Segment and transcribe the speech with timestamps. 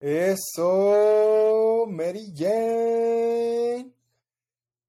[0.00, 3.92] Eso, Mary Jane.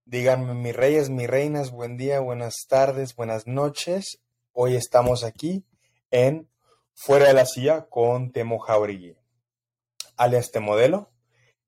[0.06, 4.22] Díganme, mis reyes, mis reinas, buen día, buenas tardes, buenas noches.
[4.54, 5.66] Hoy estamos aquí
[6.12, 6.48] en
[6.94, 9.18] Fuera de la Silla con Temo Jauregui.
[10.16, 11.12] Alias este modelo.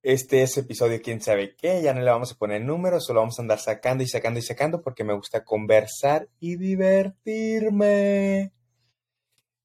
[0.04, 3.40] Este es episodio quién sabe qué, ya no le vamos a poner números, solo vamos
[3.40, 8.54] a andar sacando y sacando y sacando porque me gusta conversar y divertirme.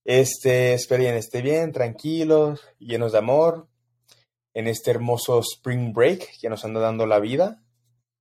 [0.04, 3.68] Este, esperen, esté bien, tranquilos, llenos de amor,
[4.55, 7.62] en este hermoso spring break que nos anda dando la vida,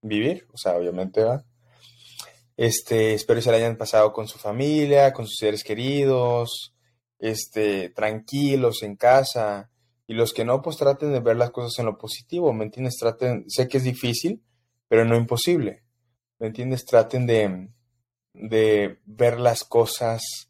[0.02, 1.46] vivir, o sea, obviamente, va.
[2.56, 6.74] Este, espero que se la hayan pasado con su familia, con sus seres queridos,
[7.20, 9.70] este, tranquilos en casa.
[10.08, 12.98] Y los que no, pues traten de ver las cosas en lo positivo, ¿me entiendes?
[12.98, 14.42] Traten, sé que es difícil,
[14.88, 15.84] pero no imposible,
[16.40, 16.86] ¿me entiendes?
[16.86, 17.70] Traten de,
[18.34, 20.47] de ver las cosas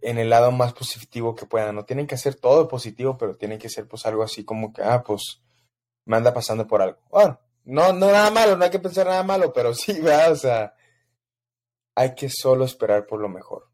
[0.00, 1.74] en el lado más positivo que puedan.
[1.74, 4.82] No tienen que hacer todo positivo, pero tienen que ser pues algo así como que,
[4.82, 5.42] ah, pues
[6.04, 6.98] me anda pasando por algo.
[7.10, 10.32] Bueno, no, no nada malo, no hay que pensar nada malo, pero sí, ¿verdad?
[10.32, 10.74] O sea,
[11.94, 13.68] hay que solo esperar por lo mejor.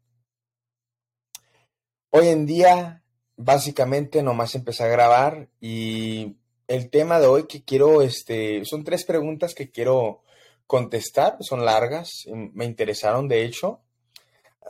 [2.11, 3.03] Hoy en día,
[3.35, 9.05] básicamente, nomás empecé a grabar y el tema de hoy que quiero, este, son tres
[9.05, 10.23] preguntas que quiero
[10.65, 13.81] contestar, son largas, me interesaron de hecho.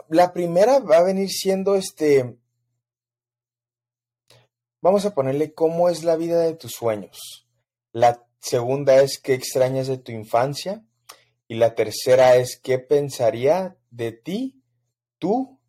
[0.08, 2.36] La primera va a venir siendo este.
[4.80, 7.48] Vamos a ponerle cómo es la vida de tus sueños.
[7.92, 10.84] La segunda es qué extrañas de tu infancia.
[11.48, 14.62] Y la tercera es qué pensaría de ti,
[15.18, 15.60] tú,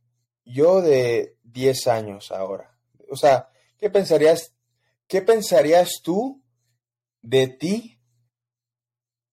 [0.45, 2.77] yo de 10 años ahora.
[3.09, 4.53] O sea, ¿qué pensarías,
[5.07, 6.41] qué pensarías tú
[7.21, 7.99] de ti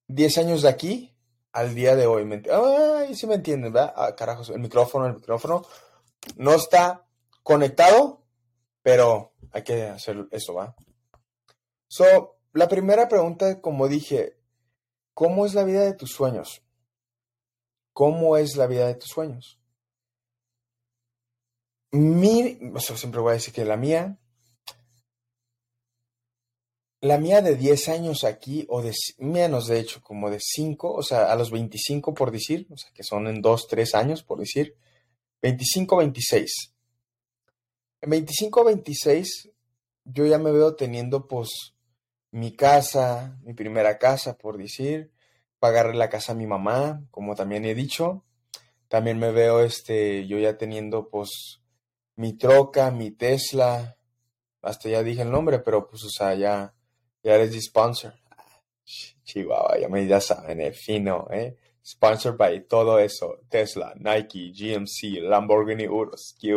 [0.08, 1.17] 10 años de aquí
[1.52, 2.24] al día de hoy.
[2.24, 3.92] ¿me Ay, sí me entienden, ¿verdad?
[3.96, 5.64] Ah, carajos, el micrófono, el micrófono
[6.36, 7.06] no está
[7.42, 8.24] conectado,
[8.82, 10.74] pero hay que hacer eso, ¿va?
[11.88, 14.38] So, la primera pregunta, como dije,
[15.14, 16.62] ¿cómo es la vida de tus sueños?
[17.92, 19.58] ¿Cómo es la vida de tus sueños?
[21.90, 24.18] Mi, siempre voy a decir que la mía
[27.00, 31.02] la mía de 10 años aquí, o de menos de hecho, como de 5, o
[31.02, 34.40] sea, a los 25 por decir, o sea, que son en 2, 3 años por
[34.40, 34.76] decir,
[35.42, 36.74] 25, 26.
[38.00, 39.50] En 25, 26,
[40.04, 41.74] yo ya me veo teniendo pues
[42.30, 45.12] mi casa, mi primera casa por decir,
[45.58, 48.24] pagarle la casa a mi mamá, como también he dicho.
[48.88, 51.60] También me veo este, yo ya teniendo pues
[52.16, 53.98] mi troca, mi Tesla,
[54.62, 56.74] hasta ya dije el nombre, pero pues o sea, ya
[57.28, 58.14] ya eres sponsor.
[59.22, 61.56] Chihuahua, ya me ya saben, eh, fino, eh.
[61.84, 63.40] Sponsored by todo eso.
[63.50, 66.54] Tesla, Nike, GMC, Lamborghini Urus, qué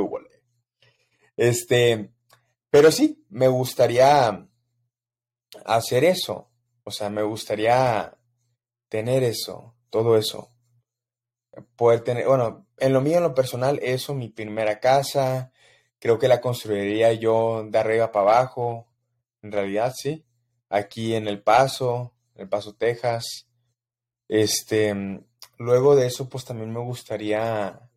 [1.35, 2.11] Este,
[2.69, 4.47] pero sí, me gustaría
[5.65, 6.49] hacer eso.
[6.83, 8.17] O sea, me gustaría
[8.87, 10.53] tener eso, todo eso.
[11.75, 15.51] Poder tener, bueno, en lo mío, en lo personal, eso, mi primera casa.
[15.99, 18.87] Creo que la construiría yo de arriba para abajo.
[19.41, 20.25] En realidad, sí
[20.71, 23.47] aquí en El Paso, El Paso, Texas.
[24.27, 24.95] Este,
[25.57, 27.89] luego de eso, pues también me gustaría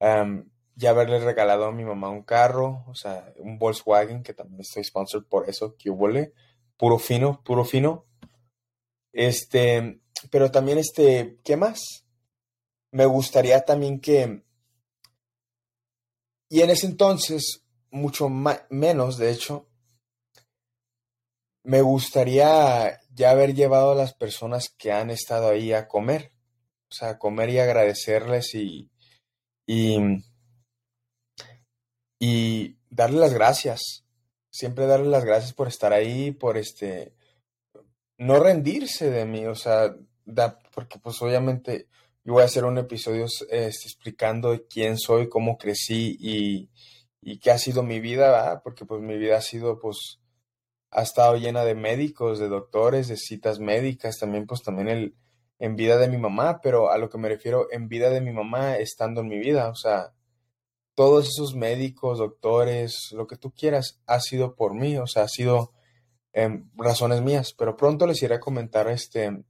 [0.00, 4.84] ya haberle regalado a mi mamá un carro, o sea, un Volkswagen, que también estoy
[4.84, 6.32] sponsored por eso, que huele,
[6.76, 8.06] puro fino, puro fino.
[9.12, 10.00] Este,
[10.30, 12.04] pero también, este, ¿qué más?
[12.90, 14.42] Me gustaría también que,
[16.48, 19.67] y en ese entonces, mucho menos, de hecho,
[21.68, 26.32] me gustaría ya haber llevado a las personas que han estado ahí a comer,
[26.90, 28.88] o sea, comer y agradecerles y,
[29.66, 29.98] y,
[32.18, 34.06] y darle las gracias,
[34.50, 37.12] siempre darle las gracias por estar ahí, por este,
[38.16, 39.94] no rendirse de mí, o sea,
[40.72, 41.88] porque pues obviamente
[42.24, 46.70] yo voy a hacer un episodio este, explicando quién soy, cómo crecí y,
[47.20, 50.18] y qué ha sido mi vida, porque pues mi vida ha sido pues
[50.90, 55.14] ha estado llena de médicos, de doctores, de citas médicas, también pues también el,
[55.58, 58.32] en vida de mi mamá, pero a lo que me refiero en vida de mi
[58.32, 60.12] mamá estando en mi vida, o sea,
[60.94, 65.28] todos esos médicos, doctores, lo que tú quieras, ha sido por mí, o sea, ha
[65.28, 65.72] sido
[66.32, 69.44] en razones mías, pero pronto les iré a comentar este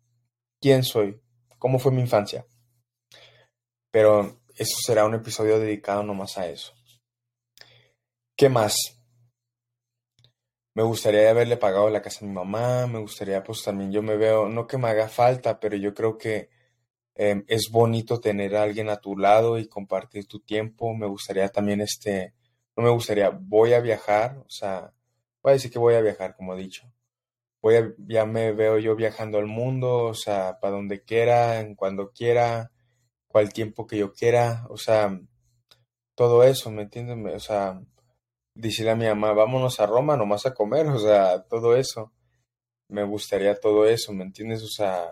[0.60, 1.20] quién soy,
[1.58, 2.46] cómo fue mi infancia.
[3.90, 6.72] Pero eso será un episodio dedicado nomás a eso.
[8.36, 8.97] ¿Qué más?
[10.78, 14.16] Me gustaría haberle pagado la casa a mi mamá, me gustaría pues también yo me
[14.16, 16.50] veo, no que me haga falta, pero yo creo que
[17.16, 21.48] em, es bonito tener a alguien a tu lado y compartir tu tiempo, me gustaría
[21.48, 22.34] también este,
[22.76, 24.92] no me gustaría, voy a viajar, o sea,
[25.42, 26.84] voy a decir que voy a viajar, como he dicho.
[27.62, 31.74] Voy a, ya me veo yo viajando al mundo, o sea, para donde quiera, en
[31.74, 32.70] cuando quiera,
[33.26, 35.20] cual tiempo que yo quiera, o sea,
[36.14, 37.34] todo eso, ¿me entiendes?
[37.36, 37.80] O sea,
[38.58, 42.12] decirle a mi mamá, vámonos a Roma nomás a comer, o sea, todo eso.
[42.88, 44.62] Me gustaría todo eso, ¿me entiendes?
[44.62, 45.10] O sea,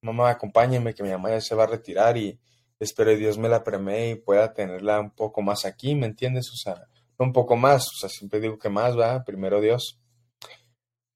[0.00, 2.40] mamá, acompáñeme, que mi mamá ya se va a retirar y
[2.80, 6.50] espero que Dios me la premee y pueda tenerla un poco más aquí, ¿me entiendes?
[6.52, 6.88] O sea,
[7.18, 10.00] no un poco más, o sea, siempre digo que más, va, primero Dios.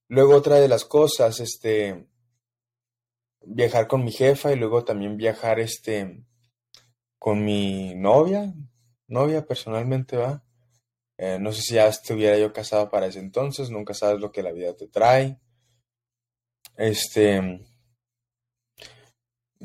[0.08, 2.06] Luego otra de las cosas, este,
[3.42, 6.24] viajar con mi jefa y luego también viajar, este,
[7.18, 8.52] con mi novia,
[9.08, 10.42] novia personalmente, va.
[11.22, 14.42] Eh, no sé si ya estuviera yo casado para ese entonces, nunca sabes lo que
[14.42, 15.38] la vida te trae.
[16.78, 17.60] Este,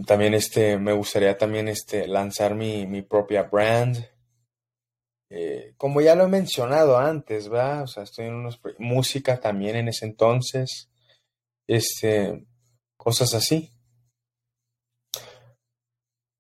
[0.06, 4.06] también este, me gustaría también este, lanzar mi, mi propia brand.
[5.30, 7.84] Eh, como ya lo he mencionado antes, ¿va?
[7.84, 10.90] O sea, estoy en unos, música también en ese entonces.
[11.68, 12.46] Este,
[12.98, 13.72] cosas así.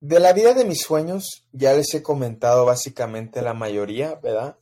[0.01, 4.59] De la vida de mis sueños, ya les he comentado básicamente la mayoría, ¿verdad?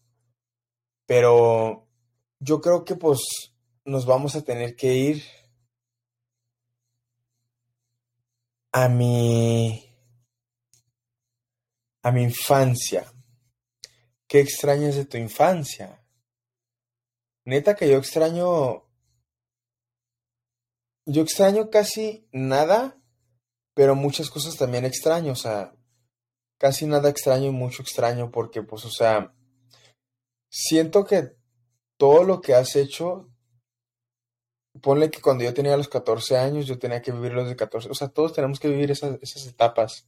[1.05, 1.87] Pero
[2.39, 3.19] yo creo que pues
[3.85, 5.23] nos vamos a tener que ir
[8.71, 9.89] a mi
[12.01, 13.11] a mi infancia.
[14.27, 16.03] ¿Qué extrañas de tu infancia?
[17.45, 18.83] Neta que yo extraño
[21.05, 22.97] yo extraño casi nada,
[23.73, 25.73] pero muchas cosas también extraño, o sea,
[26.57, 29.33] casi nada extraño y mucho extraño porque pues o sea,
[30.53, 31.35] siento que
[31.97, 33.31] todo lo que has hecho,
[34.81, 37.89] ponle que cuando yo tenía los 14 años, yo tenía que vivir los de 14,
[37.89, 40.07] o sea, todos tenemos que vivir esas, esas etapas.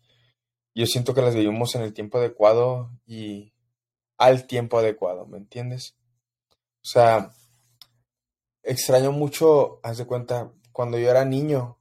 [0.76, 3.54] Yo siento que las vivimos en el tiempo adecuado y
[4.18, 5.98] al tiempo adecuado, ¿me entiendes?
[6.84, 7.32] O sea,
[8.62, 11.80] extraño mucho, haz de cuenta, cuando yo era niño,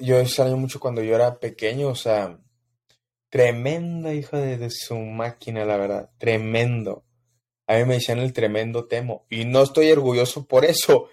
[0.00, 2.40] yo extraño mucho cuando yo era pequeño, o sea,
[3.28, 6.10] Tremenda hija de, su máquina, la verdad.
[6.18, 7.04] Tremendo.
[7.66, 9.26] A mí me decían el tremendo Temo.
[9.28, 11.08] Y no estoy orgulloso por eso.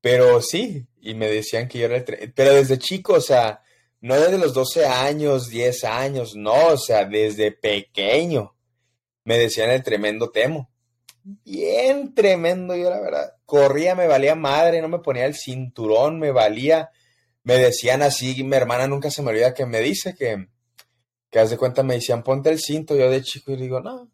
[0.00, 0.86] Pero sí.
[1.00, 3.62] Y me decían que yo era el Pero desde chico, o sea,
[4.00, 8.54] no desde los 12 años, 10 años, no, o sea, desde pequeño.
[9.24, 10.70] Me decían el tremendo Temo.
[11.22, 13.32] Bien tremendo, yo la verdad.
[13.46, 16.90] Corría, me valía madre, no me ponía el cinturón, me valía.
[17.44, 20.48] Me decían así, mi hermana nunca se me olvida que me dice que
[21.34, 24.08] que haz de cuenta me decían, ponte el cinto, yo de chico y digo, no.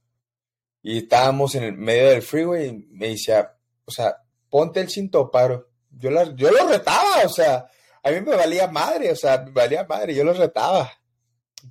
[0.81, 5.31] Y estábamos en el medio del freeway y me decía, o sea, ponte el cinto,
[5.31, 5.69] paro.
[5.90, 7.69] Yo, la, yo lo retaba, o sea,
[8.02, 10.90] a mí me valía madre, o sea, me valía madre, yo lo retaba.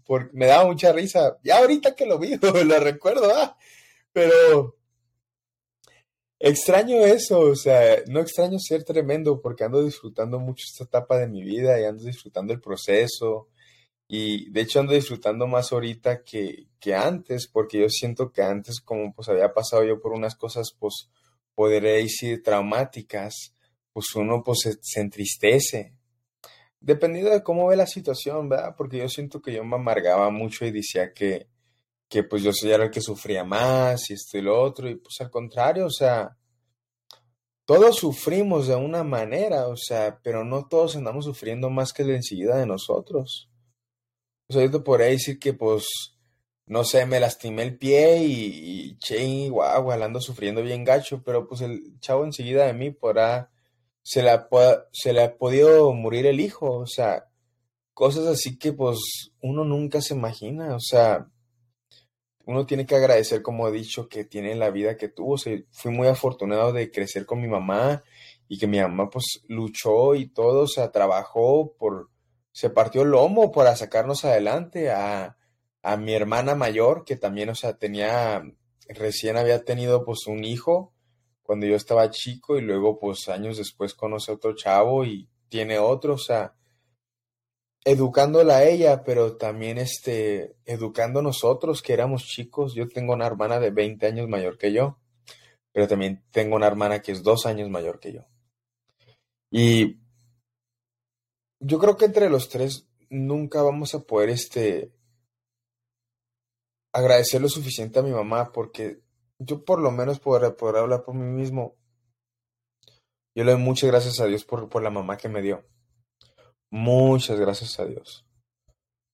[0.06, 1.40] Porque me daba mucha risa.
[1.44, 3.58] Ya ahorita que lo vi, lo recuerdo, ¿ah?
[4.14, 4.78] Pero
[6.38, 11.28] extraño eso, o sea, no extraño ser tremendo porque ando disfrutando mucho esta etapa de
[11.28, 13.48] mi vida y ando disfrutando el proceso
[14.12, 18.82] y de hecho ando disfrutando más ahorita que, que antes, porque yo siento que antes,
[18.82, 21.12] como pues había pasado yo por unas cosas, pues
[21.54, 23.54] podría decir traumáticas,
[23.94, 25.94] pues uno pues se, entristece.
[26.80, 28.74] Dependiendo de cómo ve la situación, ¿verdad?
[28.76, 31.48] Porque yo siento que yo me amargaba mucho y decía que,
[32.08, 35.22] que pues yo soy el que sufría más y esto y lo otro, y pues
[35.22, 36.36] al contrario, o sea,
[37.64, 42.16] todos sufrimos de una manera, o sea, pero no todos andamos sufriendo más que la
[42.16, 43.49] enseguida de nosotros.
[44.50, 45.86] O sea, yo te podría decir que, pues,
[46.66, 51.48] no sé, me lastimé el pie y, y che, guau, ando sufriendo bien gacho, pero
[51.48, 53.52] pues el chavo enseguida de mí podrá,
[54.04, 54.48] se le, ha,
[54.92, 57.28] se le ha podido morir el hijo, o sea,
[57.94, 59.00] cosas así que pues
[59.42, 61.30] uno nunca se imagina, o sea,
[62.46, 65.56] uno tiene que agradecer, como he dicho, que tiene la vida que tuvo, o sea,
[65.72, 68.04] fui muy afortunado de crecer con mi mamá
[68.48, 72.10] y que mi mamá pues luchó y todo, o sea, trabajó por
[72.52, 75.38] se partió el lomo para sacarnos adelante a,
[75.82, 78.44] a mi hermana mayor, que también, o sea, tenía,
[78.88, 80.94] recién había tenido pues un hijo
[81.44, 86.14] cuando yo estaba chico y luego pues años después conoce otro chavo y tiene otro,
[86.14, 86.54] o sea,
[87.84, 92.76] educándola a ella, pero también este, educando a nosotros que éramos chicos.
[92.76, 95.00] Yo tengo una hermana de 20 años mayor que yo,
[95.72, 98.26] pero también tengo una hermana que es dos años mayor que yo.
[99.52, 99.98] Y
[101.60, 104.94] yo creo que entre los tres nunca vamos a poder este
[106.94, 109.02] agradecer lo suficiente a mi mamá porque
[109.40, 111.76] yo por lo menos podré poder hablar por mí mismo.
[113.36, 115.66] Yo le doy muchas gracias a Dios por, por la mamá que me dio.
[116.72, 118.26] Muchas gracias a Dios.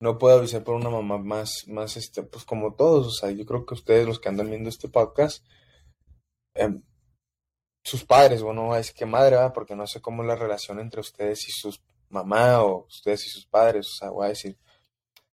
[0.01, 3.07] No puedo avisar por una mamá más, más, este, pues como todos.
[3.07, 5.45] O sea, yo creo que ustedes, los que andan viendo este podcast,
[6.55, 6.81] em,
[7.83, 9.53] sus padres, bueno, es que madre, ¿verdad?
[9.53, 11.83] porque no sé cómo es la relación entre ustedes y sus
[12.15, 14.57] mamá o ustedes y sus padres, o sea, voy a decir,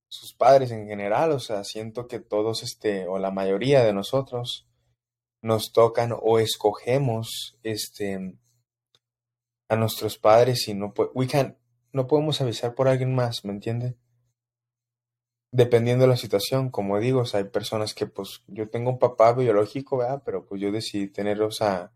[0.08, 4.66] sus padres en general, o sea, siento que todos, este, o la mayoría de nosotros,
[5.42, 8.36] nos tocan o escogemos, este,
[9.68, 11.26] a nuestros padres y no, we
[11.94, 13.96] no podemos avisar por alguien más, ¿me entiende?
[15.50, 18.98] Dependiendo de la situación, como digo, o sea, hay personas que, pues, yo tengo un
[18.98, 20.22] papá biológico, ¿verdad?
[20.24, 21.92] Pero pues yo decidí tener, o sea,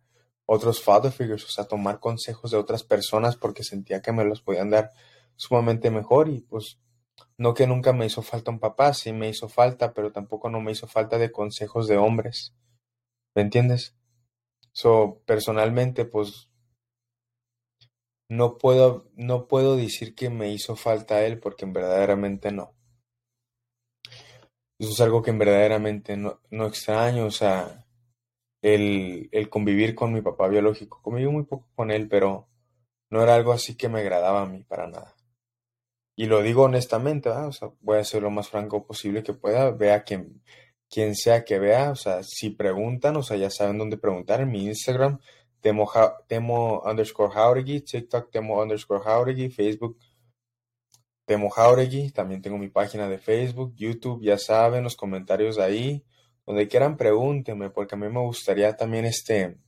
[0.46, 4.40] otros father figures, o sea, tomar consejos de otras personas porque sentía que me los
[4.40, 4.90] podían dar
[5.36, 6.78] sumamente mejor y pues
[7.38, 10.60] no que nunca me hizo falta un papá, sí me hizo falta, pero tampoco no
[10.60, 12.54] me hizo falta de consejos de hombres.
[13.34, 13.94] ¿Me entiendes?
[14.72, 16.50] So, personalmente, pues
[18.28, 22.74] no puedo, no puedo decir que me hizo falta él porque verdaderamente no.
[24.78, 27.85] Eso es algo que verdaderamente no, no extraño, o sea,
[28.66, 31.00] el, el convivir con mi papá biológico.
[31.00, 32.48] Conviví muy poco con él, pero
[33.10, 35.14] no era algo así que me agradaba a mí para nada.
[36.16, 39.70] Y lo digo honestamente, o sea, voy a ser lo más franco posible que pueda.
[39.70, 40.42] Vea quien,
[40.90, 44.40] quien sea que vea, o sea, si preguntan, o sea, ya saben dónde preguntar.
[44.40, 45.20] En mi Instagram,
[45.60, 45.88] temo,
[46.26, 49.96] temo underscore jauregui, TikTok, temo underscore jauregui, Facebook,
[51.24, 52.10] temo jauregui.
[52.10, 56.04] También tengo mi página de Facebook, YouTube, ya saben, los comentarios ahí
[56.46, 59.58] donde quieran pregúntenme, porque a mí me gustaría también este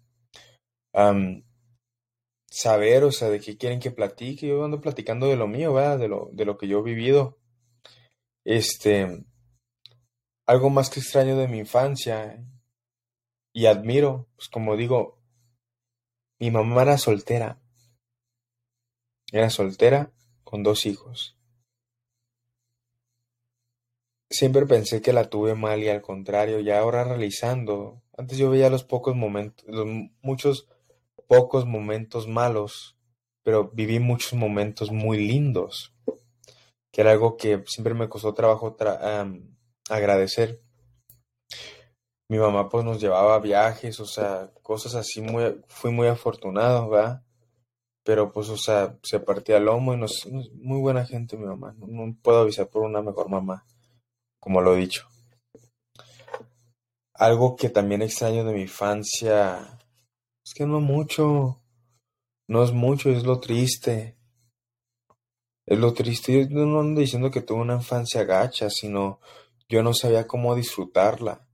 [2.51, 4.49] saber, o sea, de qué quieren que platique.
[4.49, 5.99] Yo ando platicando de lo mío, ¿verdad?
[5.99, 7.39] De lo, de lo que yo he vivido.
[8.45, 9.25] Este,
[10.47, 12.43] algo más que extraño de mi infancia
[13.53, 15.21] y admiro, pues como digo,
[16.41, 17.61] mi mamá era soltera.
[19.31, 20.13] Era soltera
[20.45, 21.38] con dos hijos.
[24.31, 28.69] Siempre pensé que la tuve mal y al contrario, ya ahora realizando, antes yo veía
[28.69, 29.87] los pocos momentos, los
[30.21, 30.69] muchos
[31.27, 32.99] pocos momentos malos,
[33.43, 35.95] pero viví muchos momentos muy lindos,
[36.93, 38.77] que era algo que siempre me costó trabajo
[39.89, 40.61] agradecer.
[42.29, 47.23] Mi mamá pues nos llevaba viajes, o sea, cosas así, muy, fui muy afortunado, ¿verdad?
[48.05, 51.75] Pero pues, o sea, se partía el lomo y nos, muy buena gente mi mamá,
[51.79, 53.65] no puedo avisar por una mejor mamá
[54.49, 55.07] como lo he dicho.
[57.12, 59.78] Algo que también extraño de mi infancia
[60.43, 61.61] es que no mucho,
[62.49, 64.17] no es mucho, es lo triste.
[65.67, 69.21] Es lo triste, yo no ando diciendo que tuve una infancia gacha, sino
[69.69, 71.47] yo no sabía cómo disfrutarla.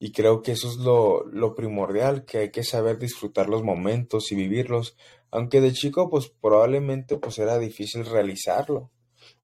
[0.00, 4.32] Y creo que eso es lo, lo primordial, que hay que saber disfrutar los momentos
[4.32, 4.96] y vivirlos.
[5.30, 8.90] Aunque de chico, pues probablemente pues era difícil realizarlo.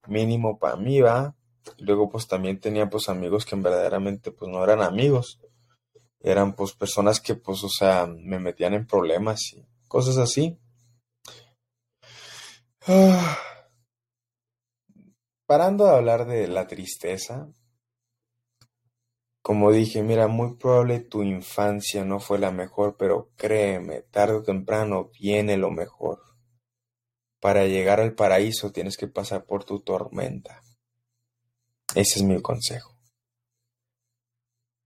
[0.07, 1.38] Mínimo para mí, va.
[1.79, 5.41] Luego pues también tenía pues amigos que verdaderamente pues no eran amigos.
[6.21, 10.59] Eran pues personas que pues o sea me metían en problemas y cosas así.
[12.87, 13.39] Ah.
[15.47, 17.49] Parando de hablar de la tristeza,
[19.49, 24.43] como dije, mira, muy probable tu infancia no fue la mejor, pero créeme, tarde o
[24.43, 26.21] temprano viene lo mejor.
[27.41, 30.63] Para llegar al paraíso tienes que pasar por tu tormenta.
[31.95, 32.95] Ese es mi consejo.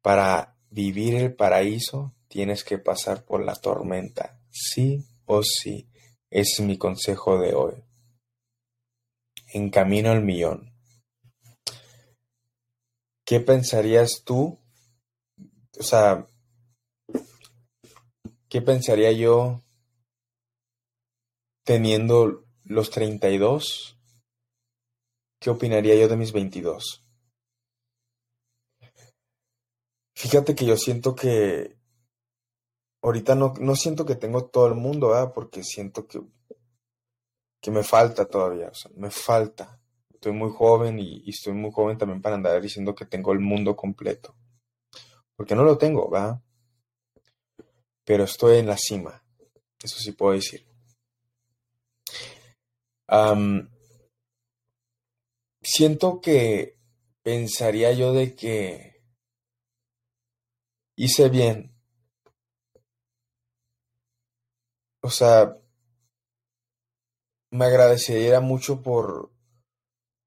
[0.02, 5.88] Para vivir el paraíso tienes que pasar por la tormenta, sí o sí.
[6.30, 7.74] Es mi consejo de hoy.
[9.52, 10.72] En camino al millón.
[13.24, 14.58] ¿Qué pensarías tú?
[15.78, 16.26] O sea,
[18.48, 19.62] ¿qué pensaría yo
[21.64, 23.98] teniendo los 32
[25.42, 27.04] ¿Qué opinaría yo de mis 22?
[30.14, 31.76] Fíjate que yo siento que
[33.02, 35.32] ahorita no, no siento que tengo todo el mundo, ¿verdad?
[35.34, 36.22] Porque siento que,
[37.60, 39.80] que me falta todavía, me falta.
[40.14, 43.74] Estoy muy joven y, estoy muy joven también para andar diciendo que tengo el mundo
[43.74, 44.36] completo.
[45.34, 46.40] Porque no lo tengo, ¿verdad?
[48.04, 49.24] Pero estoy en la cima,
[49.82, 50.64] eso sí puedo decir
[55.62, 56.78] siento que
[57.22, 59.02] pensaría yo de que
[60.96, 61.72] hice bien.
[65.02, 65.58] O sea,
[67.50, 69.32] me agradecería mucho por,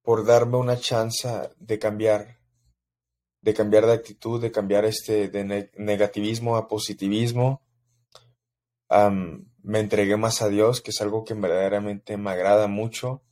[0.04, 1.28] por darme una chance
[1.58, 2.40] de cambiar,
[3.42, 7.62] de cambiar de actitud, de cambiar este de negativismo a positivismo.
[9.64, 13.24] me entregué más a Dios, que es algo que verdaderamente me agrada mucho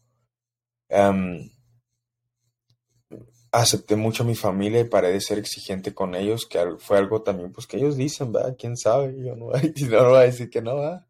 [3.53, 7.22] acepté mucho a mi familia y paré de ser exigente con ellos, que fue algo
[7.22, 8.55] también pues que ellos dicen, ¿verdad?
[8.57, 9.15] ¿Quién sabe?
[9.24, 9.51] Yo no,
[9.89, 11.05] no voy a decir que no, ¿verdad?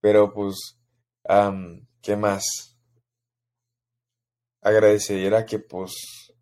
[0.00, 0.78] Pero pues,
[2.00, 2.76] ¿qué más?
[4.62, 6.32] Agradecería que pues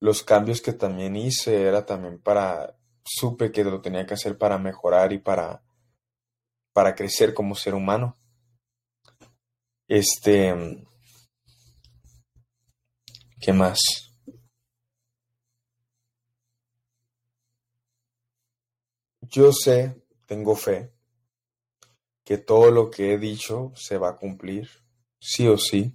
[0.00, 4.58] los cambios que también hice era también para, supe que lo tenía que hacer para
[4.58, 5.62] mejorar y para,
[6.74, 8.18] para crecer como ser humano.
[9.88, 10.84] Este,
[13.40, 14.11] ¿qué más?
[19.34, 19.96] Yo sé,
[20.26, 20.92] tengo fe,
[22.22, 24.68] que todo lo que he dicho se va a cumplir,
[25.18, 25.94] sí o sí.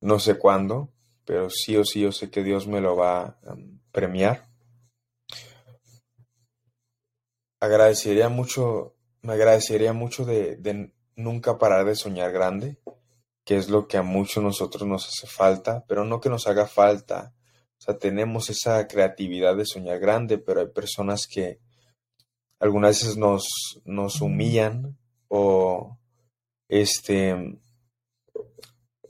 [0.00, 0.92] No sé cuándo,
[1.24, 3.56] pero sí o sí yo sé que Dios me lo va a
[3.92, 4.50] premiar.
[7.60, 12.80] Agradecería mucho, me agradecería mucho de, de nunca parar de soñar grande,
[13.44, 16.66] que es lo que a muchos nosotros nos hace falta, pero no que nos haga
[16.66, 17.32] falta,
[17.80, 21.58] o sea, tenemos esa creatividad de soñar grande, pero hay personas que
[22.58, 23.48] algunas veces nos,
[23.86, 25.96] nos humillan o
[26.68, 27.58] este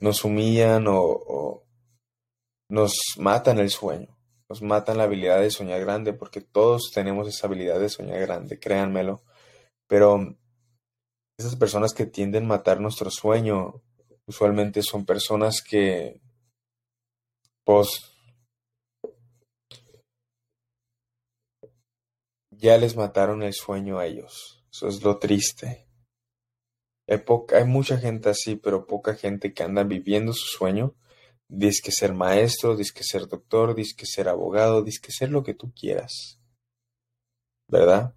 [0.00, 1.64] nos humillan o,
[2.68, 4.16] nos matan el sueño,
[4.48, 8.60] nos matan la habilidad de soñar grande, porque todos tenemos esa habilidad de soñar grande,
[8.60, 9.22] créanmelo.
[9.88, 10.36] Pero
[11.36, 13.82] esas personas que tienden a matar nuestro sueño,
[14.26, 16.20] usualmente son personas que,
[17.64, 18.09] pues,
[22.60, 24.62] ya les mataron el sueño a ellos.
[24.70, 25.86] Eso es lo triste.
[27.08, 27.22] Hay,
[27.54, 30.94] hay mucha gente así, pero poca gente que anda viviendo su sueño.
[31.48, 35.30] Dice que ser maestro, dice que ser doctor, dice que ser abogado, dice que ser
[35.30, 36.38] lo que tú quieras.
[37.66, 38.14] ¿Verdad?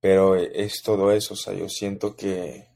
[0.00, 2.68] Pero es todo eso, o sea, yo siento que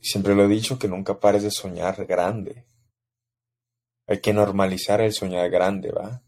[0.00, 2.66] siempre lo he dicho que nunca pares de soñar grande.
[4.06, 6.22] Hay que normalizar el soñar grande, ¿va?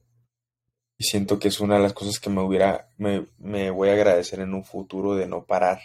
[0.98, 3.92] Y siento que es una de las cosas que me hubiera, me, me voy a
[3.92, 5.80] agradecer en un futuro de no parar,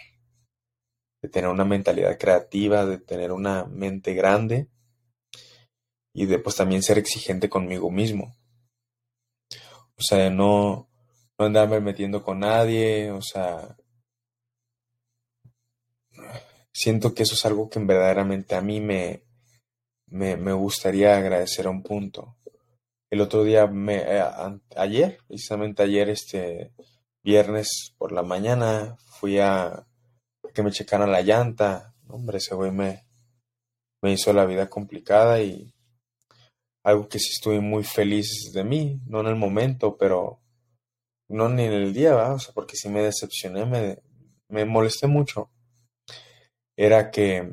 [1.20, 4.68] de tener una mentalidad creativa, de tener una mente grande
[6.14, 8.34] y de pues también ser exigente conmigo mismo.
[9.96, 10.88] O sea, no,
[11.38, 13.76] no andarme metiendo con nadie, o sea,
[16.72, 19.22] siento que eso es algo que verdaderamente a mí me,
[20.12, 22.36] me, gustaría agradecer a un punto.
[23.10, 24.22] El otro día, me, eh,
[24.76, 26.72] ayer, precisamente ayer, este
[27.24, 29.86] viernes por la mañana, fui a
[30.54, 31.94] que me checaran la llanta.
[32.08, 33.06] Hombre, ese güey me,
[34.02, 35.72] me hizo la vida complicada y
[36.84, 40.40] algo que sí estuve muy feliz de mí, no en el momento, pero
[41.28, 42.32] no ni en el día.
[42.32, 43.98] O sea, porque sí me decepcioné, me,
[44.48, 45.50] me molesté mucho.
[46.76, 47.50] Era que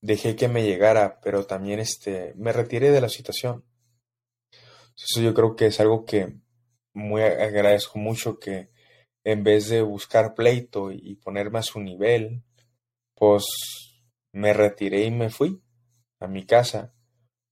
[0.00, 3.64] dejé que me llegara, pero también este, me retiré de la situación.
[4.96, 6.36] Eso yo creo que es algo que
[6.94, 8.70] muy agradezco mucho que
[9.24, 12.42] en vez de buscar pleito y ponerme a su nivel,
[13.14, 13.44] pues
[14.32, 15.60] me retiré y me fui
[16.20, 16.94] a mi casa.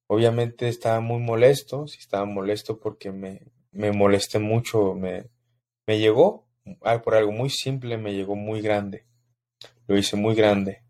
[0.06, 3.40] Obviamente estaba muy molesto, sí estaba molesto porque me,
[3.72, 5.30] me molesté mucho, me,
[5.86, 6.46] me llegó,
[6.82, 9.06] ah, por algo muy simple, me llegó muy grande.
[9.86, 10.83] Lo hice muy grande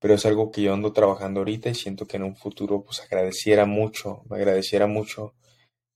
[0.00, 3.00] pero es algo que yo ando trabajando ahorita y siento que en un futuro pues
[3.00, 5.34] agradeciera mucho, me agradeciera mucho.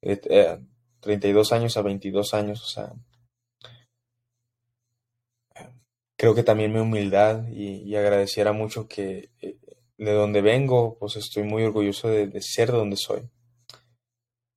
[0.02, 0.58] Eh,
[1.00, 2.92] 32 años a 22 años, o sea,
[6.16, 9.58] creo que también mi humildad y, agradeciera mucho que eh,
[9.98, 13.28] de donde vengo, pues estoy muy orgulloso de, ser de donde soy.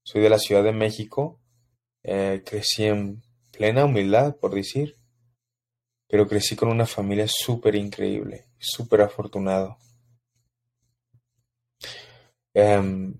[0.03, 1.41] Soy de la Ciudad de México,
[2.03, 4.95] eh, crecí en plena humildad, por decir,
[6.07, 9.77] pero crecí con una familia súper increíble, súper afortunado.
[12.53, 13.13] Em,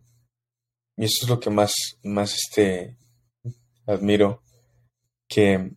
[0.96, 1.74] y eso es lo que más,
[2.04, 2.98] más este,
[3.86, 4.42] admiro,
[5.28, 5.72] que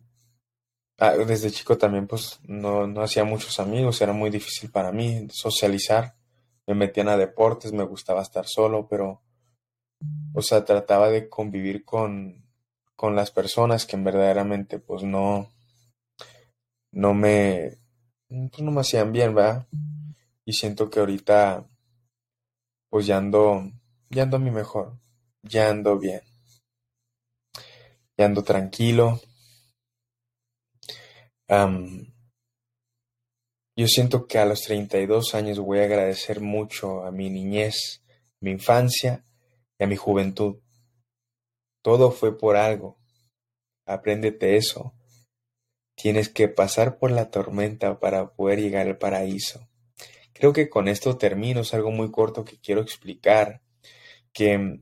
[0.97, 5.27] ah, desde chico también pues no, no hacía muchos amigos, era muy difícil para mí
[5.31, 6.15] socializar,
[6.67, 9.21] me metían a deportes, me gustaba estar solo, pero,
[10.33, 12.45] o sea, trataba de convivir con,
[12.95, 15.51] con las personas que verdaderamente pues no,
[16.91, 17.80] no me,
[18.31, 19.67] pues no me hacían bien, ¿verdad?
[20.45, 21.67] Y siento que ahorita,
[22.89, 23.69] pues ya ando,
[24.09, 24.97] ya ando a mi mejor,
[25.43, 26.21] ya ando bien,
[28.17, 29.19] ya ando tranquilo.
[33.75, 38.01] yo siento que a los 32 años voy a agradecer mucho a mi niñez,
[38.39, 39.25] mi infancia
[39.77, 40.61] y a mi juventud.
[41.83, 42.97] Todo fue por algo.
[43.85, 44.93] Apréndete eso.
[46.01, 49.67] Tienes que pasar por la tormenta para poder llegar al paraíso.
[50.33, 53.61] creo que con esto termino, es algo muy corto que quiero explicar,
[54.33, 54.81] que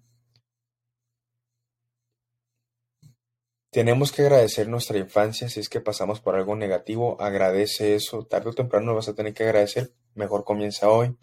[3.70, 8.52] tenemos que agradecer nuestra infancia, si es que pasamos por algo negativo, agradece eso, tarde
[8.52, 11.18] o temprano lo vas a tener que agradecer, mejor comienza hoy.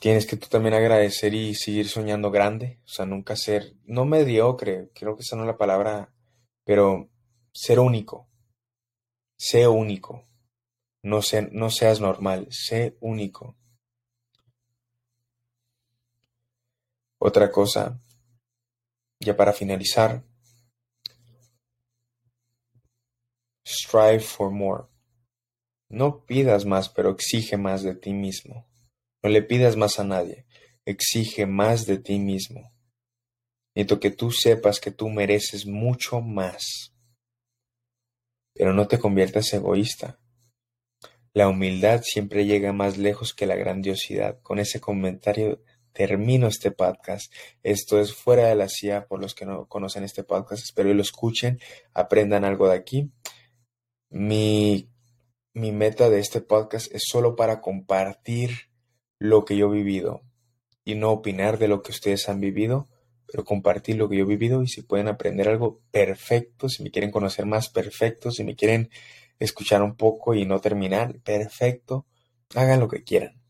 [0.00, 4.90] Tienes que tú también agradecer y seguir soñando grande, o sea, nunca ser, no mediocre,
[4.94, 6.12] creo que esa no es la palabra,
[6.70, 7.10] pero
[7.52, 8.28] ser único,
[9.36, 10.28] sé único,
[11.02, 11.18] no,
[11.50, 13.56] no seas normal, sé único.
[17.18, 18.00] Otra cosa,
[19.18, 20.22] ya para finalizar,
[23.66, 24.84] strive for more.
[25.88, 28.70] No pidas más, pero exige más de ti mismo.
[29.24, 30.46] No le pidas más a nadie,
[30.84, 32.72] exige más de ti mismo.
[33.74, 36.92] Necesito que tú sepas que tú mereces mucho más.
[38.54, 40.18] Pero no te conviertas egoísta.
[41.32, 44.40] La humildad siempre llega más lejos que la grandiosidad.
[44.42, 47.32] Con ese comentario termino este podcast.
[47.62, 50.64] Esto es fuera de la CIA por los que no conocen este podcast.
[50.64, 51.60] Espero que lo escuchen,
[51.94, 53.12] aprendan algo de aquí.
[54.08, 54.90] Mi,
[55.54, 58.70] mi meta de este podcast es solo para compartir
[59.20, 60.22] lo que yo he vivido
[60.84, 62.88] y no opinar de lo que ustedes han vivido,
[63.30, 66.90] pero compartir lo que yo he vivido y si pueden aprender algo perfecto, si me
[66.90, 68.90] quieren conocer más perfecto, si me quieren
[69.38, 72.06] escuchar un poco y no terminar, perfecto,
[72.54, 73.40] hagan lo que quieran.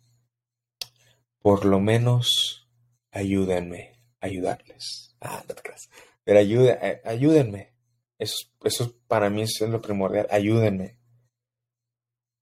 [1.40, 2.68] Por lo menos
[3.10, 5.16] ayúdenme ayudarles.
[5.20, 5.88] Ah, no te creas.
[6.24, 7.72] Pero eh, ayúdenme.
[8.18, 10.26] Eso, eso para mí es lo primordial.
[10.30, 10.98] Ayúdenme.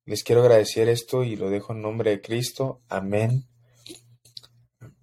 [0.05, 2.83] Les quiero agradecer esto y lo dejo en nombre de Cristo.
[2.89, 3.45] Amén.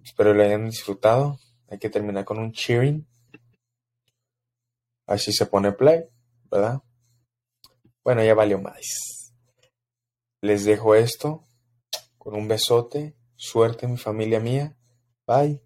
[0.04, 1.38] Espero lo hayan disfrutado.
[1.68, 3.06] Hay que terminar con un cheering.
[5.06, 6.04] Así se pone play,
[6.50, 6.80] ¿verdad?
[8.02, 9.32] Bueno, ya valió más.
[10.40, 11.46] Les dejo esto
[12.18, 13.16] con un besote.
[13.36, 14.76] Suerte, mi familia mía.
[15.26, 15.65] Bye.